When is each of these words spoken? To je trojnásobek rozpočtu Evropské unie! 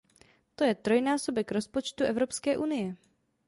To 0.57 0.63
je 0.65 0.73
trojnásobek 0.75 1.51
rozpočtu 1.53 2.03
Evropské 2.09 2.57
unie! 2.57 2.95